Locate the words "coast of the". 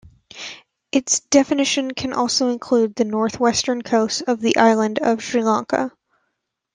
3.83-4.57